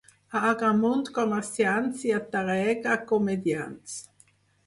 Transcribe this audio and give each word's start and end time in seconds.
A 0.29 0.37
Agramunt 0.51 1.03
comerciants 1.17 2.01
i 2.09 2.15
a 2.19 2.23
Tàrrega 2.35 2.97
comediants. 3.13 3.97